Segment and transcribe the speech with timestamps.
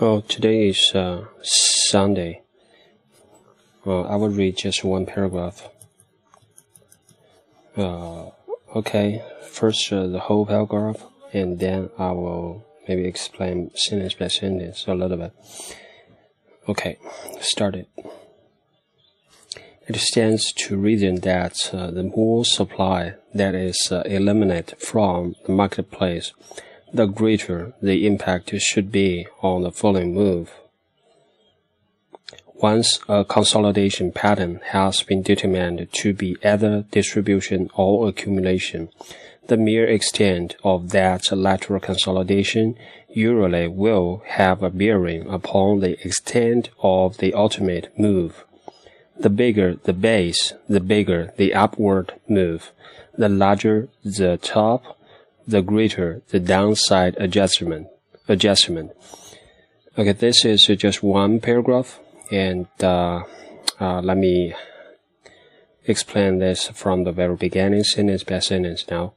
[0.00, 2.42] Oh, today is uh, Sunday.
[3.84, 5.68] Uh, I will read just one paragraph.
[7.76, 8.30] Uh,
[8.76, 14.86] okay, first uh, the whole paragraph, and then I will maybe explain sentence by sentence
[14.86, 15.32] a little bit.
[16.68, 16.98] Okay,
[17.40, 17.88] start it.
[19.88, 25.52] It stands to reason that uh, the more supply that is uh, eliminated from the
[25.52, 26.32] marketplace,
[26.92, 30.52] the greater the impact should be on the following move.
[32.54, 38.88] Once a consolidation pattern has been determined to be either distribution or accumulation,
[39.46, 42.76] the mere extent of that lateral consolidation
[43.08, 48.44] usually will have a bearing upon the extent of the ultimate move.
[49.18, 52.72] The bigger the base, the bigger the upward move.
[53.16, 54.97] The larger the top,
[55.47, 57.87] the greater the downside adjustment.
[58.27, 58.91] Adjustment.
[59.97, 61.99] Okay, this is just one paragraph,
[62.31, 63.23] and uh,
[63.79, 64.53] uh, let me
[65.85, 68.85] explain this from the very beginning, sentence by sentence.
[68.89, 69.13] Now,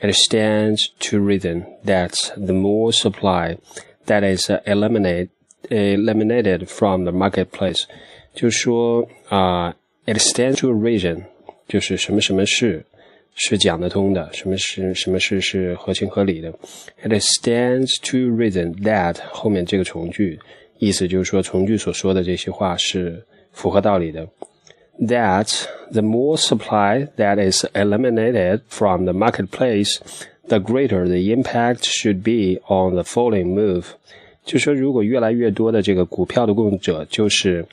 [0.00, 3.58] it stands to reason that the more supply
[4.06, 5.30] that is eliminated
[5.68, 7.86] eliminated from the marketplace，
[8.34, 9.70] 就是说啊、
[10.06, 11.24] uh,，it stands to reason，
[11.66, 12.86] 就是什么什么事。
[13.35, 16.51] 是讲得通的，什么是什么事是合情合理的。
[17.03, 20.39] It stands to reason that 后面这个从句，
[20.77, 24.27] 意思就是说从句所说的这些话是符合道理的。
[24.99, 29.97] That the more supply that is eliminated from the marketplace,
[30.47, 33.85] the greater the impact should be on the following move。
[34.43, 37.65] 就说如果越来越多的这个股票的供者，就是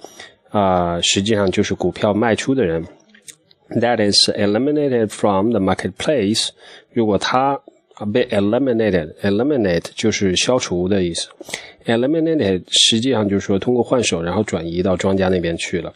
[0.51, 2.83] 啊、实际上就是股票卖出的人。
[3.71, 6.49] That is eliminated from the marketplace，
[6.93, 7.61] 如果它
[8.13, 11.29] 被 eliminated，eliminate 就是消除的意思
[11.87, 15.93] ，eliminated 实际上就是说通过换手然后转移到庄家那边去了。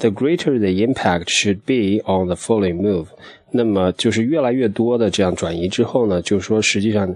[0.00, 3.06] The greater the impact should be on the following move，
[3.50, 7.14] 那么就是越来越多的这样转移之后呢，就是说实际上。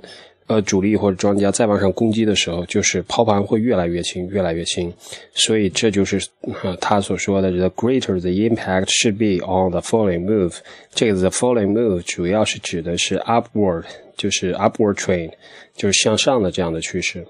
[0.48, 4.92] 呃，主力或者庄家再往上攻击的时候，就是抛盘会越来越轻，越来越轻，
[5.34, 6.24] 所以这就是
[6.62, 10.58] 呃他所说的 the greater the impact should be on the falling move。
[10.94, 13.82] 这个 the falling move 主要是指的是 upward，
[14.16, 15.30] 就是 upward train，
[15.74, 17.26] 就是向上的这样的趋势。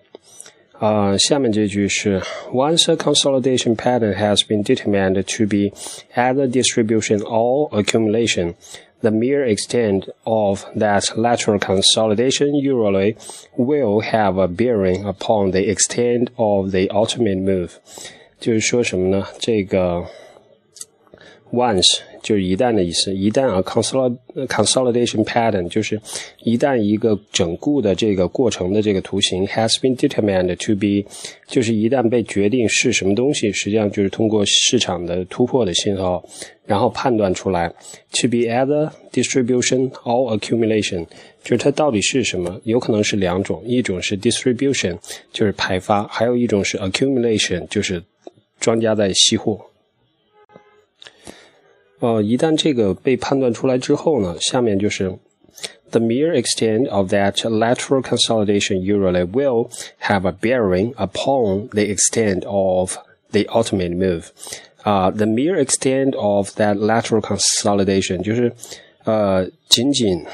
[0.80, 2.20] 啊、呃，下面这句是
[2.52, 5.72] Once a consolidation pattern has been determined to be
[6.16, 8.56] either distribution or accumulation
[9.02, 13.16] the mere extent of that lateral consolidation usually
[13.58, 17.72] will have a bearing upon the extent of the ultimate move。
[18.40, 19.28] 就是说什么呢？
[19.40, 20.04] 这个
[21.53, 26.01] once 就是一旦的意思，一旦啊，consolidation pattern 就是
[26.43, 31.09] 一旦一个整固的这个过程的这个图形 has been determined to be，
[31.47, 36.23] 就是一旦被决定是什么东西，实际上就是通过市场的突破的信号，
[36.65, 37.69] 然后判断出来
[38.13, 41.07] to be either distribution or accumulation，
[41.45, 44.99] 就是它到底是什么，有可能是两种，一种是 distribution
[45.33, 48.03] 就是派发，还有一种是 accumulation 就是
[48.59, 49.65] 庄家在吸货。
[52.00, 55.16] 呃，一旦这个被判断出来之后呢，下面就是
[55.92, 59.70] the mere extent of that lateral consolidation usually will
[60.00, 62.98] have a bearing upon the extent of
[63.32, 64.24] the ultimate move.
[64.82, 68.52] 啊、uh,，the mere extent of that lateral consolidation 就是
[69.04, 70.26] 呃，仅仅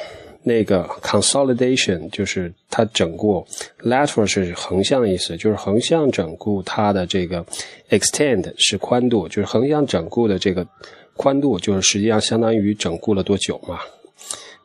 [0.44, 3.45] 那个 consolidation 就是它整固，
[3.84, 7.45] lateral 是横向的意思，就是横向整固它的这个
[7.90, 10.66] extend 是宽度，就是横向整固的这个。
[11.17, 13.78] 宽度就是实际上相当于整固了多久嘛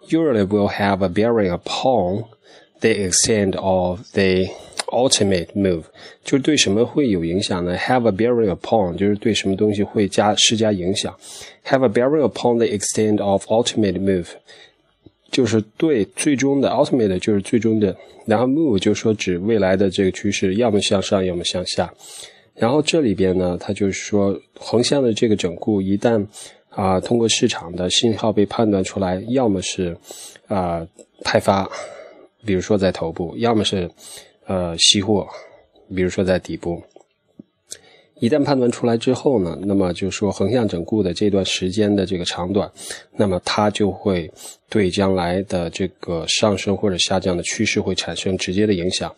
[0.10, 2.26] ？Usually will have a bearing upon
[2.80, 4.50] the extent of the
[4.88, 5.84] ultimate move，
[6.24, 11.14] 就是对什么会有影响呢？Have a bearing upon 就是对什么东西会加施加影响。
[11.66, 14.28] Have a bearing upon the extent of ultimate move，
[15.30, 21.94] 就是对最终的 ultimate 就是最终的，然后 move 就是说指未来的这个趋势，要么向上，要么向下。
[22.58, 26.26] 然后这里边呢，它就是说横向的这个整固，一旦
[26.70, 29.98] 啊、通过市场的信号被判断出来，要么是
[30.48, 30.86] 啊、
[31.24, 31.70] 派发，
[32.46, 33.90] 比如说在头部，要么是
[34.46, 35.28] 呃吸货，
[35.96, 36.82] 比如说在底部。
[38.20, 42.72] 一旦判断出来之后呢，那么就是说横向整固的这段时间的这个长短，
[43.16, 44.32] 那么它就会
[44.70, 49.16] 对将来的这个上升或者下降的趋势会产生直接的影响。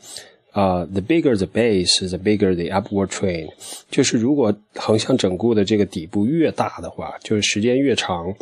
[0.52, 3.50] 啊、，the bigger the base, the bigger the upward trend。
[3.92, 8.34] 就是如果横向整固的这个底部越大的话，就是时间越长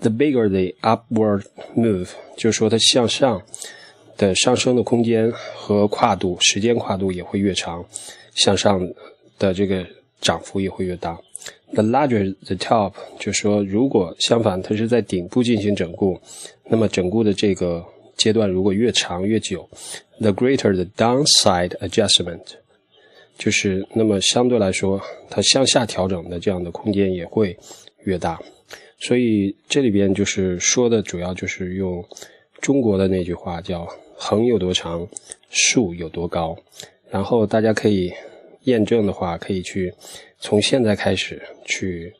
[0.00, 1.42] ，the bigger the upward
[1.76, 3.42] move，就是说它向上
[4.16, 7.84] 的上升的空间和跨度，时间跨度也会越长，
[8.34, 8.80] 向上
[9.38, 9.84] 的这个
[10.20, 11.18] 涨幅也会越大。
[11.74, 16.20] The larger the top，就是说如果相反，它是在顶部进行整固，
[16.68, 17.84] 那么整固的这个
[18.16, 19.68] 阶段如果越长越久
[20.20, 22.42] ，the greater the downside adjustment，
[23.38, 27.56] 就是那么相对来说，它向下调整的这样的空间也会
[28.04, 28.40] 越大。
[28.98, 32.02] 所以这里边就是说的主要就是用
[32.62, 33.86] 中国的那句话叫
[34.16, 35.06] “横有多长，
[35.50, 36.56] 竖有多高”，
[37.10, 38.10] 然后大家可以
[38.62, 39.92] 验证的话，可以去
[40.40, 42.10] 从现在开始去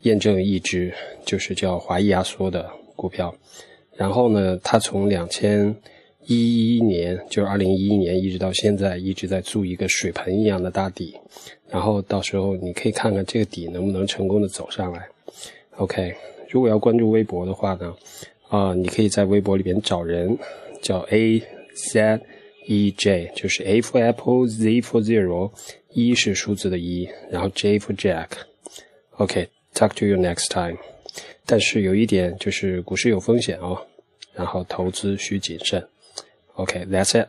[0.00, 0.92] 验证一只
[1.26, 3.34] 就是叫华谊压缩的股票，
[3.96, 5.74] 然后呢，他从两千
[6.26, 11.14] 一一年，就是二零一一年一直到现在一直在筑一个水盆一样的大底，
[11.68, 15.06] 然后到时候你可以看看这个底能不能成功的走上来。
[15.76, 16.14] OK，
[16.50, 17.94] 如果要关注微博的话呢，
[18.48, 20.36] 啊，你可以在微博里边找人，
[20.80, 21.42] 叫 A
[21.74, 22.20] Z
[22.66, 25.52] E J，就是 A for Apple，Z for Zero，
[25.92, 28.28] 一是数字的一，然后 J for Jack。
[29.18, 29.48] OK。
[29.74, 30.78] Talk to you next time。
[31.44, 33.86] 但是有一点就是股市有风险哦，
[34.34, 35.86] 然后投资需谨慎。
[36.54, 37.28] OK，that's it。